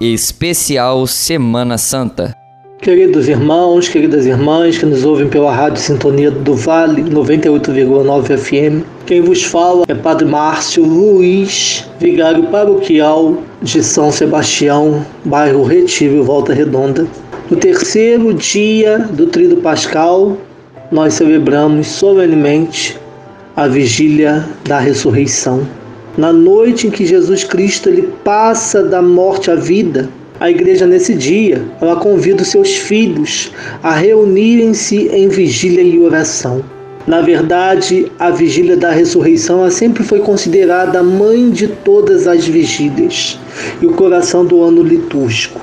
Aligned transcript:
especial 0.00 1.06
Semana 1.06 1.76
Santa. 1.76 2.34
Queridos 2.80 3.28
irmãos, 3.28 3.86
queridas 3.90 4.24
irmãs 4.24 4.78
que 4.78 4.86
nos 4.86 5.04
ouvem 5.04 5.28
pela 5.28 5.54
Rádio 5.54 5.82
Sintonia 5.82 6.30
do 6.30 6.54
Vale 6.54 7.02
98,9 7.02 8.38
FM, 8.38 8.82
quem 9.04 9.20
vos 9.20 9.44
fala 9.44 9.84
é 9.86 9.94
Padre 9.94 10.24
Márcio 10.24 10.82
Luiz, 10.82 11.86
vigário 12.00 12.44
paroquial 12.44 13.36
de 13.60 13.82
São 13.82 14.10
Sebastião, 14.10 15.04
bairro 15.26 15.62
Retiro, 15.62 16.24
Volta 16.24 16.54
Redonda. 16.54 17.06
No 17.50 17.56
terceiro 17.58 18.32
dia 18.32 18.98
do 19.10 19.26
Tríduo 19.26 19.58
Pascal, 19.58 20.38
nós 20.90 21.14
celebramos 21.14 21.86
solenemente 21.86 22.98
a 23.54 23.68
vigília 23.68 24.48
da 24.64 24.78
ressurreição. 24.78 25.66
Na 26.20 26.34
noite 26.34 26.86
em 26.86 26.90
que 26.90 27.06
Jesus 27.06 27.44
Cristo 27.44 27.88
ele 27.88 28.12
passa 28.22 28.82
da 28.82 29.00
morte 29.00 29.50
à 29.50 29.54
vida, 29.54 30.10
a 30.38 30.50
igreja 30.50 30.86
nesse 30.86 31.14
dia, 31.14 31.64
ela 31.80 31.96
convida 31.96 32.42
os 32.42 32.48
seus 32.48 32.76
filhos 32.76 33.50
a 33.82 33.94
reunirem-se 33.94 35.08
em 35.08 35.28
vigília 35.30 35.82
e 35.82 35.98
oração. 35.98 36.62
Na 37.06 37.22
verdade, 37.22 38.12
a 38.18 38.30
vigília 38.30 38.76
da 38.76 38.90
ressurreição 38.90 39.70
sempre 39.70 40.04
foi 40.04 40.18
considerada 40.18 40.98
a 40.98 41.02
mãe 41.02 41.48
de 41.48 41.68
todas 41.68 42.26
as 42.26 42.46
vigílias 42.46 43.38
e 43.80 43.86
o 43.86 43.94
coração 43.94 44.44
do 44.44 44.62
ano 44.62 44.82
litúrgico. 44.82 45.58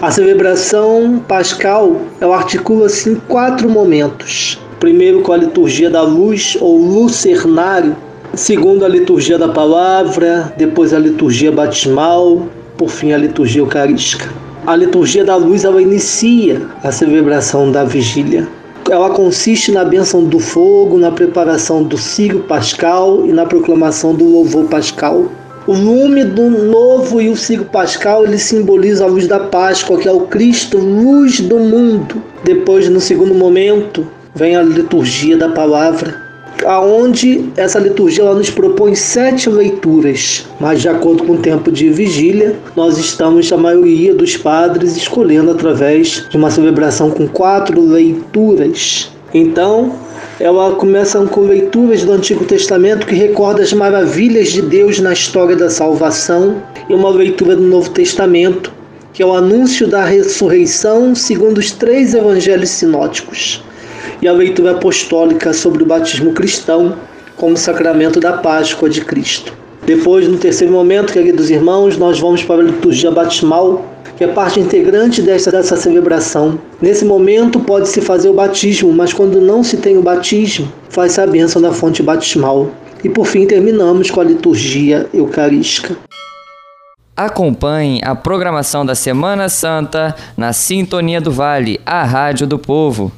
A 0.00 0.10
celebração 0.10 1.22
pascal 1.28 2.00
articula-se 2.22 3.10
em 3.10 3.16
quatro 3.16 3.68
momentos. 3.68 4.58
Primeiro, 4.78 5.20
com 5.20 5.34
a 5.34 5.36
liturgia 5.36 5.90
da 5.90 6.00
luz 6.00 6.56
ou 6.58 6.78
lucernário, 6.78 7.94
segundo 8.34 8.84
a 8.84 8.88
liturgia 8.88 9.38
da 9.38 9.48
palavra, 9.48 10.52
depois 10.56 10.94
a 10.94 10.98
liturgia 10.98 11.50
batismal, 11.50 12.46
por 12.76 12.88
fim 12.88 13.12
a 13.12 13.18
liturgia 13.18 13.60
eucarística. 13.60 14.28
A 14.66 14.76
liturgia 14.76 15.24
da 15.24 15.36
luz 15.36 15.64
ela 15.64 15.82
inicia 15.82 16.62
a 16.82 16.92
celebração 16.92 17.72
da 17.72 17.84
vigília. 17.84 18.46
Ela 18.88 19.10
consiste 19.10 19.72
na 19.72 19.84
bênção 19.84 20.24
do 20.24 20.38
fogo, 20.38 20.98
na 20.98 21.10
preparação 21.10 21.82
do 21.82 21.96
círio 21.96 22.40
pascal 22.40 23.26
e 23.26 23.32
na 23.32 23.46
proclamação 23.46 24.14
do 24.14 24.24
louvor 24.24 24.64
pascal. 24.64 25.26
O 25.66 25.72
lume 25.72 26.24
do 26.24 26.48
novo 26.50 27.20
e 27.20 27.28
o 27.28 27.36
círio 27.36 27.66
pascal 27.66 28.24
ele 28.24 28.38
simboliza 28.38 29.04
a 29.04 29.06
luz 29.06 29.26
da 29.26 29.38
Páscoa, 29.38 29.98
que 29.98 30.08
é 30.08 30.12
o 30.12 30.22
Cristo, 30.22 30.78
luz 30.78 31.40
do 31.40 31.58
mundo. 31.58 32.22
Depois, 32.42 32.88
no 32.88 33.00
segundo 33.00 33.34
momento, 33.34 34.06
vem 34.34 34.56
a 34.56 34.62
liturgia 34.62 35.36
da 35.36 35.48
palavra, 35.48 36.29
aonde 36.66 37.50
essa 37.56 37.78
liturgia 37.78 38.24
ela 38.24 38.34
nos 38.34 38.50
propõe 38.50 38.94
sete 38.94 39.48
leituras, 39.48 40.46
mas 40.58 40.80
de 40.80 40.88
acordo 40.88 41.24
com 41.24 41.32
o 41.34 41.38
tempo 41.38 41.70
de 41.70 41.90
vigília, 41.90 42.56
nós 42.76 42.98
estamos, 42.98 43.52
a 43.52 43.56
maioria 43.56 44.14
dos 44.14 44.36
padres, 44.36 44.96
escolhendo 44.96 45.50
através 45.50 46.26
de 46.28 46.36
uma 46.36 46.50
celebração 46.50 47.10
com 47.10 47.26
quatro 47.26 47.80
leituras. 47.80 49.10
Então, 49.32 49.92
ela 50.38 50.72
começa 50.72 51.20
com 51.26 51.42
leituras 51.42 52.02
do 52.02 52.12
Antigo 52.12 52.44
Testamento 52.44 53.06
que 53.06 53.14
recorda 53.14 53.62
as 53.62 53.72
maravilhas 53.72 54.48
de 54.48 54.62
Deus 54.62 54.98
na 54.98 55.12
história 55.12 55.54
da 55.56 55.70
salvação, 55.70 56.62
e 56.88 56.94
uma 56.94 57.10
leitura 57.10 57.54
do 57.54 57.62
Novo 57.62 57.90
Testamento, 57.90 58.72
que 59.12 59.22
é 59.22 59.26
o 59.26 59.32
anúncio 59.32 59.86
da 59.86 60.04
ressurreição 60.04 61.14
segundo 61.14 61.58
os 61.58 61.70
três 61.70 62.14
evangelhos 62.14 62.70
sinóticos 62.70 63.62
e 64.20 64.28
a 64.28 64.32
leitura 64.32 64.72
apostólica 64.72 65.52
sobre 65.52 65.82
o 65.82 65.86
batismo 65.86 66.32
cristão 66.32 66.96
como 67.36 67.56
sacramento 67.56 68.20
da 68.20 68.34
Páscoa 68.34 68.88
de 68.88 69.00
Cristo. 69.00 69.52
Depois, 69.84 70.28
no 70.28 70.36
terceiro 70.36 70.72
momento, 70.72 71.12
queridos 71.12 71.50
irmãos, 71.50 71.96
nós 71.96 72.20
vamos 72.20 72.44
para 72.44 72.60
a 72.60 72.64
liturgia 72.64 73.10
batismal, 73.10 73.84
que 74.16 74.24
é 74.24 74.28
parte 74.28 74.60
integrante 74.60 75.22
dessa, 75.22 75.50
dessa 75.50 75.76
celebração. 75.76 76.58
Nesse 76.80 77.04
momento 77.04 77.58
pode-se 77.58 78.00
fazer 78.02 78.28
o 78.28 78.34
batismo, 78.34 78.92
mas 78.92 79.12
quando 79.12 79.40
não 79.40 79.64
se 79.64 79.78
tem 79.78 79.96
o 79.96 80.02
batismo, 80.02 80.70
faz-se 80.90 81.20
a 81.20 81.26
bênção 81.26 81.62
da 81.62 81.72
fonte 81.72 82.02
batismal. 82.02 82.70
E 83.02 83.08
por 83.08 83.26
fim 83.26 83.46
terminamos 83.46 84.10
com 84.10 84.20
a 84.20 84.24
liturgia 84.24 85.08
eucarística. 85.14 85.96
Acompanhe 87.16 88.00
a 88.04 88.14
programação 88.14 88.84
da 88.84 88.94
Semana 88.94 89.48
Santa 89.48 90.14
na 90.36 90.52
Sintonia 90.52 91.20
do 91.20 91.30
Vale, 91.30 91.80
a 91.84 92.04
Rádio 92.04 92.46
do 92.46 92.58
Povo. 92.58 93.10